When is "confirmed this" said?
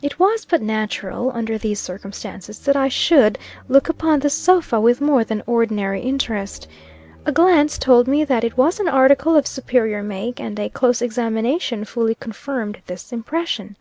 12.14-13.10